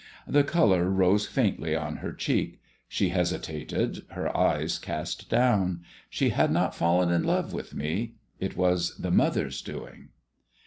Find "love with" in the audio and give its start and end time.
7.23-7.75